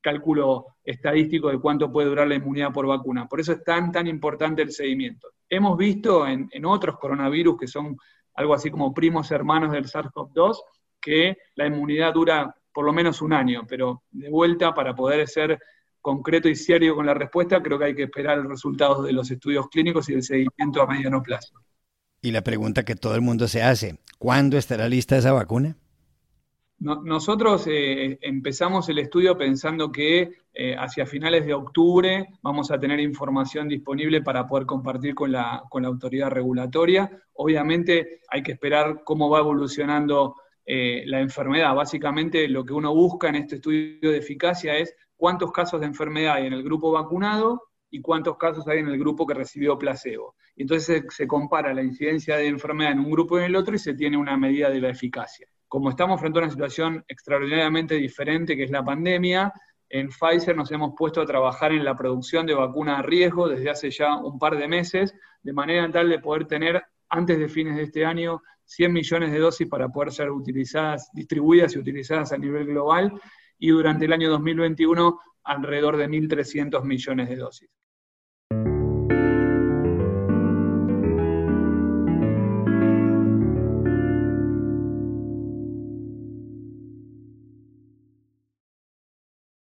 cálculo 0.00 0.66
estadístico 0.84 1.48
de 1.48 1.58
cuánto 1.58 1.90
puede 1.90 2.08
durar 2.08 2.28
la 2.28 2.36
inmunidad 2.36 2.72
por 2.72 2.86
vacuna. 2.86 3.26
Por 3.26 3.40
eso 3.40 3.52
es 3.52 3.64
tan, 3.64 3.92
tan 3.92 4.06
importante 4.06 4.62
el 4.62 4.72
seguimiento. 4.72 5.28
Hemos 5.48 5.76
visto 5.76 6.26
en, 6.26 6.48
en 6.52 6.64
otros 6.64 6.98
coronavirus 6.98 7.58
que 7.58 7.66
son 7.66 7.96
algo 8.34 8.54
así 8.54 8.70
como 8.70 8.94
primos 8.94 9.30
hermanos 9.30 9.72
del 9.72 9.86
SARS-CoV-2, 9.86 10.58
que 11.00 11.36
la 11.56 11.66
inmunidad 11.66 12.14
dura 12.14 12.54
por 12.72 12.84
lo 12.84 12.92
menos 12.92 13.20
un 13.22 13.32
año, 13.32 13.66
pero 13.68 14.04
de 14.10 14.30
vuelta 14.30 14.72
para 14.72 14.94
poder 14.94 15.26
ser 15.26 15.58
concreto 16.00 16.48
y 16.48 16.54
serio 16.54 16.94
con 16.94 17.06
la 17.06 17.14
respuesta, 17.14 17.60
creo 17.62 17.78
que 17.78 17.86
hay 17.86 17.94
que 17.94 18.04
esperar 18.04 18.38
los 18.38 18.48
resultados 18.48 19.04
de 19.04 19.12
los 19.12 19.30
estudios 19.30 19.68
clínicos 19.68 20.08
y 20.08 20.14
el 20.14 20.22
seguimiento 20.22 20.80
a 20.80 20.86
mediano 20.86 21.22
plazo. 21.22 21.54
Y 22.22 22.30
la 22.30 22.42
pregunta 22.42 22.84
que 22.84 22.96
todo 22.96 23.14
el 23.14 23.20
mundo 23.20 23.48
se 23.48 23.62
hace, 23.62 23.98
¿cuándo 24.18 24.56
estará 24.56 24.88
lista 24.88 25.16
esa 25.16 25.32
vacuna? 25.32 25.76
Nosotros 26.80 27.66
eh, 27.66 28.18
empezamos 28.20 28.88
el 28.88 29.00
estudio 29.00 29.36
pensando 29.36 29.90
que 29.90 30.30
eh, 30.54 30.76
hacia 30.76 31.06
finales 31.06 31.44
de 31.44 31.54
octubre 31.54 32.28
vamos 32.40 32.70
a 32.70 32.78
tener 32.78 33.00
información 33.00 33.68
disponible 33.68 34.22
para 34.22 34.46
poder 34.46 34.64
compartir 34.64 35.14
con 35.14 35.32
la, 35.32 35.64
con 35.68 35.82
la 35.82 35.88
autoridad 35.88 36.30
regulatoria. 36.30 37.10
Obviamente 37.32 38.20
hay 38.28 38.42
que 38.42 38.52
esperar 38.52 39.02
cómo 39.04 39.28
va 39.28 39.40
evolucionando 39.40 40.36
eh, 40.70 41.02
la 41.06 41.20
enfermedad. 41.20 41.74
Básicamente 41.74 42.46
lo 42.46 42.64
que 42.64 42.74
uno 42.74 42.94
busca 42.94 43.28
en 43.28 43.36
este 43.36 43.56
estudio 43.56 44.10
de 44.10 44.18
eficacia 44.18 44.76
es 44.76 44.94
cuántos 45.16 45.50
casos 45.50 45.80
de 45.80 45.86
enfermedad 45.86 46.34
hay 46.34 46.46
en 46.46 46.52
el 46.52 46.62
grupo 46.62 46.92
vacunado 46.92 47.62
y 47.90 48.02
cuántos 48.02 48.36
casos 48.36 48.68
hay 48.68 48.80
en 48.80 48.88
el 48.88 48.98
grupo 48.98 49.26
que 49.26 49.32
recibió 49.32 49.78
placebo. 49.78 50.36
Entonces 50.56 51.04
se, 51.08 51.26
compara 51.26 51.72
la 51.72 51.82
incidencia 51.82 52.36
de 52.36 52.48
enfermedad 52.48 52.92
en 52.92 53.00
un 53.00 53.10
grupo 53.10 53.36
y 53.36 53.40
en 53.40 53.46
el 53.46 53.56
otro 53.56 53.74
y 53.74 53.78
se 53.78 53.94
tiene 53.94 54.16
una 54.16 54.36
medida 54.36 54.68
de 54.68 54.80
la 54.80 54.90
eficacia. 54.90 55.48
Como 55.68 55.90
estamos 55.90 56.18
frente 56.18 56.38
a 56.38 56.42
una 56.42 56.50
situación 56.50 57.04
extraordinariamente 57.06 57.94
diferente 57.94 58.56
que 58.56 58.64
es 58.64 58.70
la 58.70 58.84
pandemia, 58.84 59.52
en 59.90 60.08
Pfizer 60.08 60.56
nos 60.56 60.70
hemos 60.72 60.94
puesto 60.96 61.20
a 61.20 61.26
trabajar 61.26 61.72
en 61.72 61.84
la 61.84 61.96
producción 61.96 62.46
de 62.46 62.54
vacunas 62.54 62.98
a 62.98 63.02
riesgo 63.02 63.48
desde 63.48 63.70
hace 63.70 63.90
ya 63.90 64.16
un 64.16 64.38
par 64.38 64.56
de 64.56 64.66
meses, 64.66 65.14
de 65.42 65.52
manera 65.52 65.90
tal 65.90 66.08
de 66.08 66.18
poder 66.18 66.46
tener 66.46 66.82
antes 67.08 67.38
de 67.38 67.48
fines 67.48 67.76
de 67.76 67.82
este 67.84 68.04
año 68.04 68.42
100 68.64 68.92
millones 68.92 69.32
de 69.32 69.38
dosis 69.38 69.68
para 69.68 69.88
poder 69.88 70.12
ser 70.12 70.30
utilizadas, 70.30 71.10
distribuidas 71.12 71.74
y 71.74 71.78
utilizadas 71.78 72.32
a 72.32 72.38
nivel 72.38 72.66
global 72.66 73.20
y 73.58 73.68
durante 73.68 74.04
el 74.04 74.12
año 74.12 74.30
2021 74.30 75.20
alrededor 75.44 75.96
de 75.96 76.08
1.300 76.08 76.82
millones 76.84 77.28
de 77.28 77.36
dosis. 77.36 77.70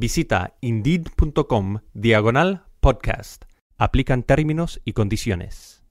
Visita 0.00 0.54
indeed.com 0.60 1.78
diagonal 1.92 2.62
podcast. 2.78 3.46
Aplican 3.76 4.22
términos 4.22 4.80
y 4.84 4.92
condiciones. 4.92 5.82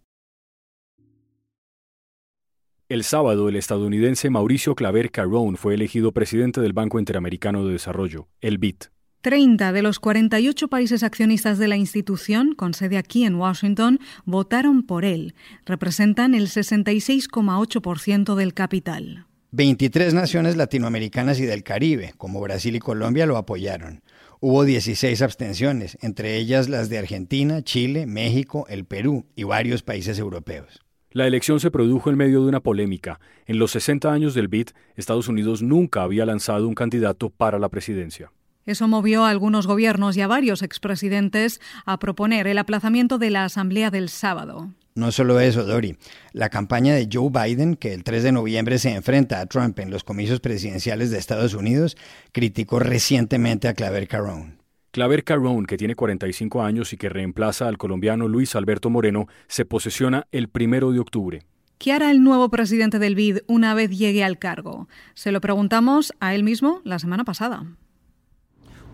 El 2.87 3.03
sábado, 3.03 3.49
el 3.49 3.57
estadounidense 3.57 4.29
Mauricio 4.29 4.75
Claver 4.75 5.11
Carrón 5.11 5.57
fue 5.57 5.73
elegido 5.73 6.13
presidente 6.13 6.61
del 6.61 6.71
Banco 6.71 6.99
Interamericano 6.99 7.65
de 7.65 7.73
Desarrollo, 7.73 8.29
el 8.39 8.59
BID. 8.59 8.77
30 9.23 9.73
de 9.73 9.81
los 9.81 9.99
48 9.99 10.69
países 10.69 11.03
accionistas 11.03 11.57
de 11.57 11.67
la 11.67 11.75
institución, 11.75 12.55
con 12.55 12.73
sede 12.73 12.97
aquí 12.97 13.25
en 13.25 13.35
Washington, 13.35 13.99
votaron 14.23 14.83
por 14.83 15.03
él. 15.03 15.35
Representan 15.65 16.33
el 16.33 16.47
66,8% 16.47 18.35
del 18.35 18.53
capital. 18.53 19.26
23 19.51 20.13
naciones 20.13 20.57
latinoamericanas 20.57 21.39
y 21.39 21.45
del 21.45 21.63
Caribe, 21.63 22.13
como 22.17 22.41
Brasil 22.41 22.75
y 22.75 22.79
Colombia, 22.79 23.25
lo 23.25 23.37
apoyaron. 23.37 24.01
Hubo 24.41 24.65
16 24.65 25.21
abstenciones, 25.21 25.97
entre 26.01 26.35
ellas 26.35 26.67
las 26.67 26.89
de 26.89 26.97
Argentina, 26.97 27.61
Chile, 27.61 28.07
México, 28.07 28.65
el 28.67 28.83
Perú 28.83 29.25
y 29.37 29.43
varios 29.43 29.83
países 29.83 30.19
europeos. 30.19 30.83
La 31.11 31.25
elección 31.27 31.61
se 31.61 31.71
produjo 31.71 32.09
en 32.09 32.17
medio 32.17 32.41
de 32.41 32.49
una 32.49 32.59
polémica. 32.59 33.21
En 33.45 33.57
los 33.57 33.71
60 33.71 34.11
años 34.11 34.33
del 34.33 34.49
BID, 34.49 34.69
Estados 34.97 35.29
Unidos 35.29 35.61
nunca 35.61 36.03
había 36.03 36.25
lanzado 36.25 36.67
un 36.67 36.75
candidato 36.75 37.29
para 37.29 37.57
la 37.57 37.69
presidencia. 37.69 38.31
Eso 38.65 38.89
movió 38.89 39.23
a 39.23 39.29
algunos 39.29 39.65
gobiernos 39.65 40.17
y 40.17 40.21
a 40.21 40.27
varios 40.27 40.61
expresidentes 40.61 41.61
a 41.85 41.99
proponer 41.99 42.47
el 42.47 42.57
aplazamiento 42.57 43.17
de 43.17 43.29
la 43.29 43.45
asamblea 43.45 43.91
del 43.91 44.09
sábado. 44.09 44.73
No 44.97 45.11
solo 45.11 45.39
eso, 45.39 45.63
Dori. 45.63 45.95
La 46.33 46.49
campaña 46.49 46.95
de 46.95 47.07
Joe 47.11 47.29
Biden, 47.29 47.75
que 47.75 47.93
el 47.93 48.03
3 48.03 48.23
de 48.23 48.31
noviembre 48.31 48.79
se 48.79 48.95
enfrenta 48.95 49.39
a 49.39 49.45
Trump 49.45 49.77
en 49.77 49.91
los 49.91 50.03
comicios 50.03 50.39
presidenciales 50.39 51.11
de 51.11 51.19
Estados 51.19 51.53
Unidos, 51.53 51.95
criticó 52.31 52.79
recientemente 52.79 53.67
a 53.67 53.75
Claver 53.75 54.07
Carrón. 54.07 54.57
Claver 54.89 55.23
Carrón, 55.23 55.67
que 55.67 55.77
tiene 55.77 55.93
45 55.93 56.63
años 56.63 56.93
y 56.93 56.97
que 56.97 57.09
reemplaza 57.09 57.67
al 57.67 57.77
colombiano 57.77 58.27
Luis 58.27 58.55
Alberto 58.55 58.89
Moreno, 58.89 59.27
se 59.47 59.65
posesiona 59.65 60.25
el 60.31 60.49
primero 60.49 60.91
de 60.91 60.97
octubre. 60.97 61.43
¿Qué 61.77 61.91
hará 61.91 62.09
el 62.09 62.23
nuevo 62.23 62.49
presidente 62.49 62.97
del 62.97 63.13
BID 63.13 63.41
una 63.45 63.75
vez 63.75 63.91
llegue 63.91 64.23
al 64.23 64.39
cargo? 64.39 64.87
Se 65.13 65.31
lo 65.31 65.41
preguntamos 65.41 66.11
a 66.19 66.33
él 66.33 66.43
mismo 66.43 66.81
la 66.83 66.97
semana 66.97 67.23
pasada. 67.23 67.67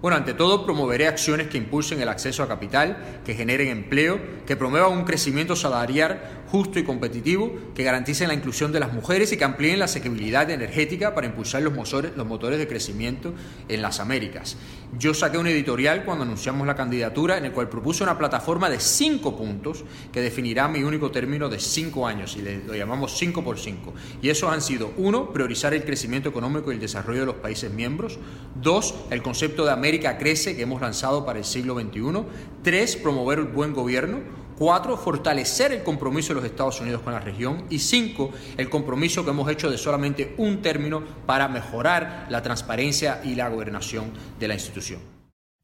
Bueno, 0.04 0.18
ante 0.18 0.34
todo, 0.34 0.66
promoveré 0.66 1.08
acciones 1.08 1.48
que 1.48 1.58
impulsen 1.58 2.02
el 2.02 2.10
acceso 2.10 2.44
a 2.44 2.48
capital, 2.50 3.22
que 3.24 3.36
generen 3.36 3.70
empleo, 3.70 4.20
que 4.46 4.58
promuevan 4.58 4.92
un 4.92 5.06
crecimiento 5.06 5.56
salarial 5.56 6.43
justo 6.54 6.78
y 6.78 6.84
competitivo, 6.84 7.52
que 7.74 7.82
garanticen 7.82 8.28
la 8.28 8.36
inclusión 8.36 8.72
de 8.72 8.80
las 8.80 8.94
mujeres 8.94 9.34
y 9.34 9.38
que 9.38 9.44
amplíen 9.44 9.80
la 9.80 9.86
asequibilidad 9.86 10.52
energética 10.52 11.16
para 11.16 11.26
impulsar 11.26 11.64
los 11.64 11.74
motores, 11.74 12.12
los 12.16 12.28
motores 12.28 12.60
de 12.60 12.68
crecimiento 12.68 13.34
en 13.68 13.82
las 13.82 14.00
Américas. 14.00 14.56
Yo 15.00 15.16
saqué 15.16 15.40
un 15.40 15.48
editorial 15.48 16.06
cuando 16.06 16.26
anunciamos 16.26 16.68
la 16.68 16.76
candidatura 16.76 17.40
en 17.40 17.46
el 17.46 17.54
cual 17.54 17.70
propuse 17.70 18.04
una 18.04 18.20
plataforma 18.20 18.70
de 18.70 18.80
cinco 18.80 19.36
puntos 19.36 19.84
que 20.12 20.22
definirá 20.22 20.68
mi 20.68 20.84
único 20.84 21.10
término 21.10 21.50
de 21.50 21.58
cinco 21.60 22.06
años 22.06 22.38
y 22.38 22.44
lo 22.44 22.76
llamamos 22.76 23.18
5 23.18 23.44
por 23.44 23.58
5. 23.58 23.92
Y 24.22 24.30
esos 24.30 24.52
han 24.52 24.62
sido, 24.62 24.94
uno, 24.98 25.34
priorizar 25.34 25.74
el 25.74 25.84
crecimiento 25.84 26.30
económico 26.30 26.72
y 26.72 26.76
el 26.76 26.80
desarrollo 26.80 27.22
de 27.22 27.26
los 27.26 27.36
países 27.38 27.74
miembros. 27.74 28.20
Dos, 28.62 28.94
el 29.10 29.24
concepto 29.24 29.66
de 29.66 29.72
América 29.72 30.20
crece 30.20 30.56
que 30.56 30.62
hemos 30.62 30.84
lanzado 30.84 31.26
para 31.26 31.40
el 31.40 31.46
siglo 31.46 31.74
XXI. 31.74 32.26
Tres, 32.62 32.96
promover 32.96 33.40
el 33.40 33.46
buen 33.46 33.74
gobierno 33.74 34.43
Cuatro, 34.58 34.98
fortalecer 34.98 35.72
el 35.72 35.84
compromiso 35.84 36.30
de 36.30 36.42
los 36.42 36.46
Estados 36.46 36.80
Unidos 36.82 37.02
con 37.02 37.14
la 37.14 37.20
región. 37.20 37.66
Y 37.70 37.80
cinco, 37.80 38.32
el 38.58 38.70
compromiso 38.70 39.24
que 39.24 39.32
hemos 39.32 39.50
hecho 39.50 39.70
de 39.70 39.78
solamente 39.78 40.36
un 40.38 40.62
término 40.62 41.04
para 41.26 41.48
mejorar 41.48 42.28
la 42.30 42.42
transparencia 42.42 43.22
y 43.24 43.36
la 43.36 43.50
gobernación 43.50 44.12
de 44.40 44.48
la 44.48 44.54
institución. 44.54 45.14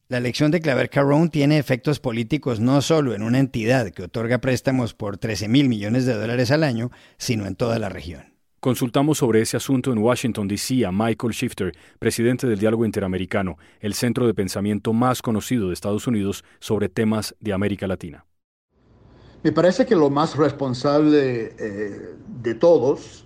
La 0.07 0.17
elección 0.17 0.49
de 0.49 0.59
Claver 0.59 0.89
Carrón 0.89 1.29
tiene 1.29 1.59
efectos 1.59 1.99
políticos 1.99 2.59
no 2.59 2.81
solo 2.81 3.13
en 3.13 3.21
una 3.21 3.37
entidad 3.37 3.91
que 3.91 4.01
otorga 4.01 4.39
préstamos 4.39 4.95
por 4.95 5.19
13 5.19 5.47
mil 5.47 5.69
millones 5.69 6.07
de 6.07 6.15
dólares 6.15 6.49
al 6.49 6.63
año, 6.63 6.89
sino 7.17 7.45
en 7.45 7.55
toda 7.55 7.77
la 7.77 7.89
región. 7.89 8.33
Consultamos 8.59 9.19
sobre 9.19 9.41
ese 9.41 9.55
asunto 9.55 9.93
en 9.93 9.99
Washington, 9.99 10.47
D.C. 10.47 10.83
a 10.83 10.91
Michael 10.91 11.33
Shifter, 11.33 11.77
presidente 11.99 12.47
del 12.47 12.59
Diálogo 12.59 12.85
Interamericano, 12.85 13.59
el 13.79 13.93
centro 13.93 14.25
de 14.25 14.33
pensamiento 14.33 14.93
más 14.93 15.21
conocido 15.21 15.67
de 15.67 15.75
Estados 15.75 16.07
Unidos 16.07 16.43
sobre 16.59 16.89
temas 16.89 17.35
de 17.39 17.53
América 17.53 17.85
Latina. 17.87 18.25
Me 19.41 19.53
parece 19.53 19.85
que 19.85 19.95
lo 19.95 20.09
más 20.09 20.35
responsable 20.35 21.55
eh, 21.57 22.15
de 22.43 22.55
todos, 22.55 23.25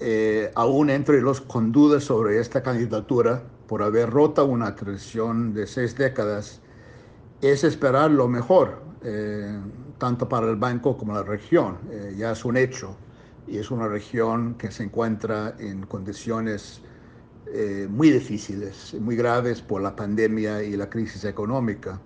eh, 0.00 0.50
aún 0.56 0.90
entre 0.90 1.20
los 1.20 1.40
con 1.40 1.70
dudas 1.70 2.02
sobre 2.02 2.40
esta 2.40 2.60
candidatura, 2.60 3.44
por 3.68 3.84
haber 3.84 4.10
roto 4.10 4.44
una 4.46 4.74
tradición 4.74 5.54
de 5.54 5.68
seis 5.68 5.96
décadas, 5.96 6.60
es 7.40 7.62
esperar 7.62 8.10
lo 8.10 8.26
mejor, 8.26 8.82
eh, 9.04 9.56
tanto 9.98 10.28
para 10.28 10.50
el 10.50 10.56
banco 10.56 10.96
como 10.96 11.14
la 11.14 11.22
región. 11.22 11.78
ya 12.16 12.32
es 12.32 12.44
un 12.44 12.56
hecho 12.56 12.96
y 13.46 13.58
es 13.58 13.70
una 13.70 13.86
región 13.86 14.54
que 14.54 14.72
se 14.72 14.82
encuentra 14.82 15.54
en 15.60 15.86
condiciones 15.86 16.82
muy 17.88 18.10
difíciles, 18.10 18.96
muy 19.00 19.14
graves 19.14 19.62
por 19.62 19.80
la 19.80 19.94
pandemia 19.94 20.64
y 20.64 20.76
la 20.76 20.90
crisis 20.90 21.24
económica. 21.24 22.00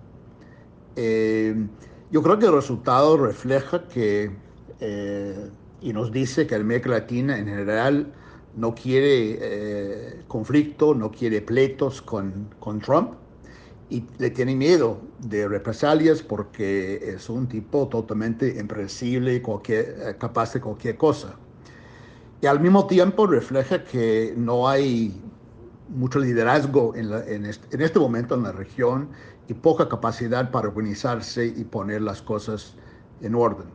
Yo 2.11 2.23
creo 2.23 2.38
que 2.38 2.47
el 2.47 2.53
resultado 2.53 3.19
refleja 3.19 3.87
que, 3.87 4.31
eh, 4.81 5.50
y 5.83 5.93
nos 5.93 6.11
dice 6.11 6.47
que 6.47 6.55
América 6.55 6.88
Latina 6.88 7.38
en 7.38 7.47
general 7.47 8.15
no 8.57 8.75
quiere 8.75 9.38
eh, 9.41 10.23
conflicto, 10.27 10.95
no 10.95 11.11
quiere 11.11 11.43
pleitos 11.43 12.00
con, 12.00 12.49
con 12.61 12.81
Trump 12.81 13.12
y 13.91 14.05
le 14.17 14.31
tiene 14.31 14.55
miedo 14.55 14.99
de 15.19 15.49
represalias 15.49 16.23
porque 16.23 16.97
es 17.03 17.29
un 17.29 17.47
tipo 17.47 17.88
totalmente 17.88 18.59
impredecible, 18.59 19.43
cualquier, 19.43 19.97
eh, 20.00 20.17
capaz 20.19 20.55
de 20.55 20.62
cualquier 20.62 20.97
cosa. 20.97 21.37
Y 22.41 22.47
al 22.47 22.61
mismo 22.61 22.87
tiempo 22.87 23.27
refleja 23.27 23.85
que 23.85 24.33
no 24.35 24.67
hay 24.67 25.21
mucho 25.88 26.18
liderazgo 26.18 26.95
en, 26.95 27.12
en, 27.12 27.47
este, 27.47 27.75
en, 27.75 27.83
este, 27.83 27.99
momento 27.99 28.35
en 28.35 28.42
la 28.42 28.52
región 28.52 29.09
y 29.49 29.54
poca 29.54 29.88
capacidad 29.88 30.50
para 30.50 30.68
organizarse 30.68 31.47
y 31.47 31.64
poner 31.64 32.02
las 32.02 32.23
cosas 32.23 32.75
en 33.23 33.35
orden. 33.35 33.66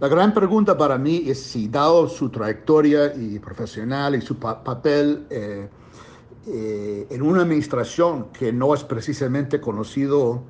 La 0.00 0.08
gran 0.08 0.32
pregunta 0.32 0.78
para 0.78 0.96
mí 0.96 1.24
es 1.26 1.42
si, 1.42 1.68
dado 1.68 2.08
su 2.08 2.30
trayectoria 2.30 3.14
y 3.14 3.38
profesional 3.40 4.14
y 4.14 4.20
su 4.20 4.36
papel 4.38 5.26
eh, 5.28 5.68
eh, 6.46 7.06
en 7.10 7.22
una 7.22 7.42
administración 7.42 8.28
que 8.32 8.52
no 8.52 8.72
es 8.74 8.84
precisamente 8.84 9.60
conocido 9.60 10.42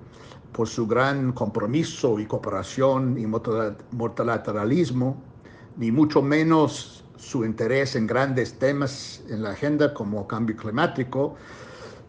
por 0.53 0.69
su 0.69 0.87
gran 0.87 1.33
compromiso 1.33 2.21
y 2.21 2.27
cooperación 2.27 3.19
y 3.19 3.27
multilateralismo, 3.27 5.17
ni 5.77 5.91
mucho 5.91 6.21
menos 6.21 7.05
su 7.19 7.45
interés 7.45 7.97
en 7.97 8.07
grandes 8.07 8.59
temas 8.59 9.23
en 9.29 9.43
la 9.43 9.51
agenda 9.51 9.93
como 9.93 10.27
cambio 10.27 10.57
climático, 10.57 11.37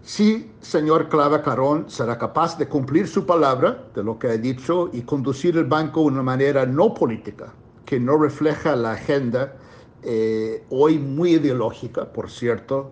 si 0.01 0.51
señor 0.61 1.09
Clava 1.09 1.43
Carón 1.43 1.89
será 1.89 2.17
capaz 2.17 2.57
de 2.57 2.67
cumplir 2.67 3.07
su 3.07 3.25
palabra 3.25 3.85
de 3.93 4.03
lo 4.03 4.17
que 4.17 4.27
ha 4.27 4.37
dicho 4.37 4.89
y 4.93 5.01
conducir 5.01 5.57
el 5.57 5.65
banco 5.65 6.01
de 6.01 6.07
una 6.07 6.23
manera 6.23 6.65
no 6.65 6.93
política, 6.93 7.53
que 7.85 7.99
no 7.99 8.17
refleja 8.17 8.75
la 8.75 8.93
agenda 8.93 9.55
eh, 10.03 10.63
hoy 10.69 10.97
muy 10.99 11.33
ideológica, 11.33 12.05
por 12.13 12.31
cierto, 12.31 12.91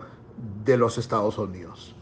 de 0.65 0.75
los 0.75 0.97
Estados 0.97 1.37
Unidos. 1.37 1.95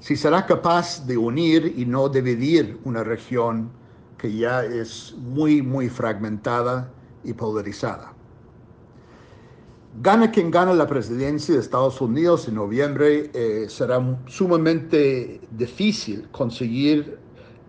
Si 0.00 0.16
será 0.16 0.46
capaz 0.46 1.06
de 1.06 1.18
unir 1.18 1.74
y 1.76 1.84
no 1.84 2.08
dividir 2.08 2.78
una 2.84 3.04
región 3.04 3.70
que 4.16 4.32
ya 4.34 4.64
es 4.64 5.14
muy, 5.18 5.62
muy 5.62 5.88
fragmentada 5.88 6.90
y 7.24 7.32
polarizada. 7.32 8.12
Gana 10.00 10.30
quien 10.30 10.52
gana 10.52 10.74
la 10.74 10.86
presidencia 10.86 11.54
de 11.54 11.60
Estados 11.60 12.00
Unidos 12.00 12.46
en 12.46 12.54
noviembre, 12.54 13.32
eh, 13.34 13.66
será 13.68 14.00
sumamente 14.28 15.40
difícil 15.50 16.28
conseguir 16.30 17.18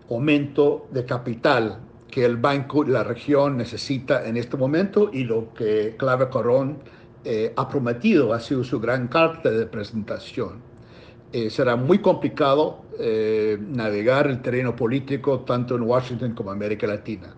aumento 0.08 0.86
de 0.92 1.04
capital 1.04 1.80
que 2.08 2.24
el 2.24 2.36
banco 2.36 2.84
y 2.84 2.90
la 2.90 3.02
región 3.02 3.56
necesita 3.56 4.28
en 4.28 4.36
este 4.36 4.56
momento 4.56 5.10
y 5.12 5.24
lo 5.24 5.52
que 5.54 5.96
Clave 5.98 6.28
Corón 6.28 6.78
eh, 7.24 7.52
ha 7.56 7.68
prometido, 7.68 8.32
ha 8.32 8.38
sido 8.38 8.62
su 8.62 8.78
gran 8.78 9.08
carta 9.08 9.50
de 9.50 9.66
presentación. 9.66 10.60
Eh, 11.32 11.50
será 11.50 11.74
muy 11.74 11.98
complicado 11.98 12.82
navegar 13.60 14.28
el 14.28 14.40
terreno 14.42 14.76
político 14.76 15.40
tanto 15.40 15.74
en 15.74 15.82
Washington 15.82 16.34
como 16.34 16.50
en 16.50 16.58
América 16.58 16.86
Latina. 16.86 17.34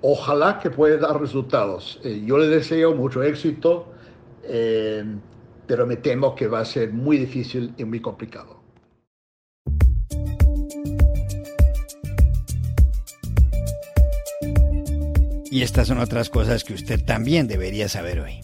Ojalá 0.00 0.58
que 0.58 0.70
pueda 0.70 0.96
dar 0.96 1.20
resultados. 1.20 2.00
yo 2.02 2.38
le 2.38 2.48
deseo 2.48 2.94
mucho 2.94 3.22
éxito 3.22 3.91
eh, 4.54 5.02
pero 5.66 5.86
me 5.86 5.96
temo 5.96 6.34
que 6.34 6.46
va 6.46 6.60
a 6.60 6.64
ser 6.66 6.92
muy 6.92 7.16
difícil 7.16 7.72
y 7.78 7.84
muy 7.86 8.00
complicado. 8.00 8.60
Y 15.50 15.62
estas 15.62 15.88
son 15.88 15.98
otras 15.98 16.28
cosas 16.28 16.64
que 16.64 16.74
usted 16.74 17.02
también 17.02 17.48
debería 17.48 17.88
saber 17.88 18.20
hoy. 18.20 18.40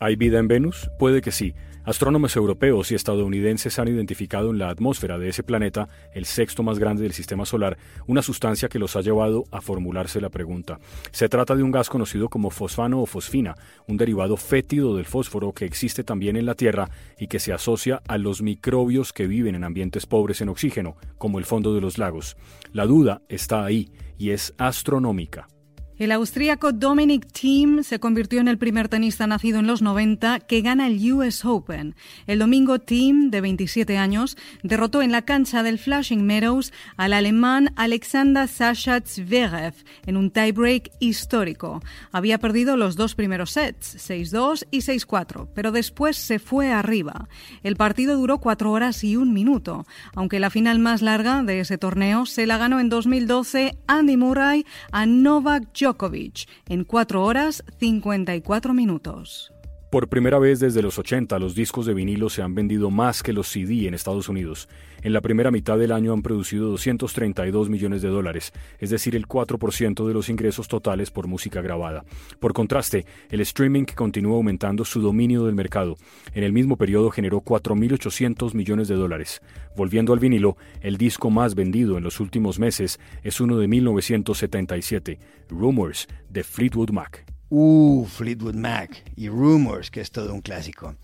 ¿Hay 0.00 0.16
vida 0.16 0.38
en 0.38 0.48
Venus? 0.48 0.90
Puede 0.98 1.20
que 1.20 1.30
sí. 1.30 1.54
Astrónomos 1.84 2.34
europeos 2.34 2.90
y 2.90 2.94
estadounidenses 2.94 3.78
han 3.78 3.88
identificado 3.88 4.50
en 4.50 4.58
la 4.58 4.70
atmósfera 4.70 5.18
de 5.18 5.28
ese 5.28 5.42
planeta, 5.42 5.86
el 6.14 6.24
sexto 6.24 6.62
más 6.62 6.78
grande 6.78 7.02
del 7.02 7.12
sistema 7.12 7.44
solar, 7.44 7.76
una 8.06 8.22
sustancia 8.22 8.70
que 8.70 8.78
los 8.78 8.96
ha 8.96 9.02
llevado 9.02 9.44
a 9.50 9.60
formularse 9.60 10.18
la 10.18 10.30
pregunta. 10.30 10.80
Se 11.10 11.28
trata 11.28 11.54
de 11.54 11.62
un 11.62 11.70
gas 11.70 11.90
conocido 11.90 12.30
como 12.30 12.48
fosfano 12.48 13.02
o 13.02 13.06
fosfina, 13.06 13.54
un 13.86 13.98
derivado 13.98 14.38
fétido 14.38 14.96
del 14.96 15.04
fósforo 15.04 15.52
que 15.52 15.66
existe 15.66 16.04
también 16.04 16.36
en 16.36 16.46
la 16.46 16.54
Tierra 16.54 16.88
y 17.18 17.26
que 17.26 17.38
se 17.38 17.52
asocia 17.52 18.00
a 18.08 18.16
los 18.16 18.40
microbios 18.40 19.12
que 19.12 19.26
viven 19.26 19.54
en 19.54 19.64
ambientes 19.64 20.06
pobres 20.06 20.40
en 20.40 20.48
oxígeno, 20.48 20.96
como 21.18 21.38
el 21.38 21.44
fondo 21.44 21.74
de 21.74 21.82
los 21.82 21.98
lagos. 21.98 22.38
La 22.72 22.86
duda 22.86 23.20
está 23.28 23.62
ahí 23.62 23.90
y 24.16 24.30
es 24.30 24.54
astronómica. 24.56 25.48
El 25.96 26.10
austríaco 26.10 26.72
Dominic 26.72 27.24
Thiem 27.30 27.84
se 27.84 28.00
convirtió 28.00 28.40
en 28.40 28.48
el 28.48 28.58
primer 28.58 28.88
tenista 28.88 29.28
nacido 29.28 29.60
en 29.60 29.68
los 29.68 29.80
90 29.80 30.40
que 30.40 30.60
gana 30.60 30.88
el 30.88 31.12
US 31.12 31.44
Open. 31.44 31.94
El 32.26 32.40
domingo 32.40 32.80
Thiem, 32.80 33.30
de 33.30 33.40
27 33.40 33.96
años, 33.96 34.36
derrotó 34.64 35.02
en 35.02 35.12
la 35.12 35.22
cancha 35.22 35.62
del 35.62 35.78
Flushing 35.78 36.26
Meadows 36.26 36.72
al 36.96 37.12
alemán 37.12 37.72
Alexander 37.76 38.48
Sasha 38.48 39.02
Zverev 39.02 39.74
en 40.04 40.16
un 40.16 40.32
tiebreak 40.32 40.90
histórico. 40.98 41.80
Había 42.10 42.38
perdido 42.38 42.76
los 42.76 42.96
dos 42.96 43.14
primeros 43.14 43.52
sets, 43.52 44.10
6-2 44.10 44.66
y 44.72 44.78
6-4, 44.78 45.46
pero 45.54 45.70
después 45.70 46.16
se 46.16 46.40
fue 46.40 46.72
arriba. 46.72 47.28
El 47.62 47.76
partido 47.76 48.16
duró 48.16 48.38
cuatro 48.38 48.72
horas 48.72 49.04
y 49.04 49.14
un 49.14 49.32
minuto, 49.32 49.86
aunque 50.16 50.40
la 50.40 50.50
final 50.50 50.80
más 50.80 51.02
larga 51.02 51.44
de 51.44 51.60
ese 51.60 51.78
torneo 51.78 52.26
se 52.26 52.48
la 52.48 52.58
ganó 52.58 52.80
en 52.80 52.88
2012 52.88 53.78
Andy 53.86 54.16
Murray 54.16 54.66
a 54.90 55.06
Novak 55.06 55.68
Djokovic 55.72 55.83
Djokovic 55.84 56.48
en 56.70 56.84
4 56.84 57.22
horas 57.22 57.62
54 57.78 58.72
minutos. 58.72 59.52
Por 59.94 60.08
primera 60.08 60.40
vez 60.40 60.58
desde 60.58 60.82
los 60.82 60.98
80, 60.98 61.38
los 61.38 61.54
discos 61.54 61.86
de 61.86 61.94
vinilo 61.94 62.28
se 62.28 62.42
han 62.42 62.52
vendido 62.52 62.90
más 62.90 63.22
que 63.22 63.32
los 63.32 63.46
CD 63.46 63.86
en 63.86 63.94
Estados 63.94 64.28
Unidos. 64.28 64.68
En 65.02 65.12
la 65.12 65.20
primera 65.20 65.52
mitad 65.52 65.78
del 65.78 65.92
año 65.92 66.12
han 66.12 66.22
producido 66.22 66.68
232 66.70 67.70
millones 67.70 68.02
de 68.02 68.08
dólares, 68.08 68.52
es 68.80 68.90
decir, 68.90 69.14
el 69.14 69.28
4% 69.28 70.04
de 70.04 70.12
los 70.12 70.28
ingresos 70.28 70.66
totales 70.66 71.12
por 71.12 71.28
música 71.28 71.62
grabada. 71.62 72.04
Por 72.40 72.52
contraste, 72.52 73.06
el 73.30 73.40
streaming 73.42 73.84
continúa 73.84 74.34
aumentando 74.34 74.84
su 74.84 75.00
dominio 75.00 75.44
del 75.44 75.54
mercado. 75.54 75.94
En 76.34 76.42
el 76.42 76.52
mismo 76.52 76.76
periodo 76.76 77.10
generó 77.10 77.40
4.800 77.42 78.52
millones 78.52 78.88
de 78.88 78.96
dólares. 78.96 79.42
Volviendo 79.76 80.12
al 80.12 80.18
vinilo, 80.18 80.56
el 80.80 80.96
disco 80.96 81.30
más 81.30 81.54
vendido 81.54 81.96
en 81.98 82.02
los 82.02 82.18
últimos 82.18 82.58
meses 82.58 82.98
es 83.22 83.40
uno 83.40 83.58
de 83.58 83.68
1977, 83.68 85.20
Rumors, 85.50 86.08
de 86.30 86.42
Fleetwood 86.42 86.90
Mac. 86.90 87.33
Uh, 87.56 88.04
Fleetwood 88.06 88.56
Mac 88.56 89.04
y 89.14 89.28
Rumors, 89.28 89.88
que 89.88 90.00
es 90.00 90.10
todo 90.10 90.34
un 90.34 90.40
clásico. 90.40 90.96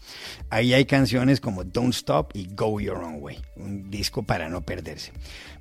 Ahí 0.51 0.75
hay 0.75 0.85
canciones 0.85 1.41
como 1.41 1.63
Don't 1.63 1.95
Stop 1.95 2.33
y 2.35 2.49
Go 2.53 2.81
Your 2.81 2.97
Own 2.97 3.19
Way, 3.21 3.39
un 3.55 3.89
disco 3.89 4.25
para 4.25 4.49
no 4.49 4.61
perderse. 4.61 5.13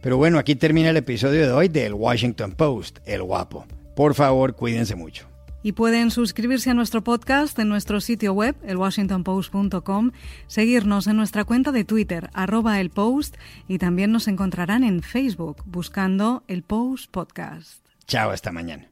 Pero 0.02 0.18
bueno, 0.18 0.40
aquí 0.40 0.56
termina 0.56 0.90
el 0.90 0.98
episodio 0.98 1.46
de 1.46 1.52
hoy 1.52 1.68
del 1.68 1.94
Washington 1.94 2.54
Post, 2.54 2.98
El 3.06 3.22
Guapo. 3.22 3.68
Por 3.96 4.16
favor, 4.16 4.56
cuídense 4.56 4.96
mucho. 4.96 5.28
Y 5.62 5.74
pueden 5.74 6.10
suscribirse 6.10 6.72
a 6.72 6.74
nuestro 6.74 7.04
podcast 7.04 7.60
en 7.60 7.70
nuestro 7.70 8.02
sitio 8.02 8.34
web, 8.34 8.56
elwashingtonpost.com, 8.64 10.12
seguirnos 10.48 11.06
en 11.06 11.18
nuestra 11.18 11.44
cuenta 11.44 11.72
de 11.72 11.84
Twitter, 11.84 12.32
arroba 12.34 12.82
el 12.82 12.90
post, 12.90 13.36
y 13.68 13.78
también 13.78 14.12
nos 14.12 14.28
encontrarán 14.28 14.84
en 14.84 15.04
Facebook 15.04 15.58
buscando 15.68 16.44
el 16.48 16.64
Post 16.64 17.12
Podcast. 17.12 17.86
Chao, 18.08 18.32
hasta 18.32 18.52
mañana. 18.52 18.90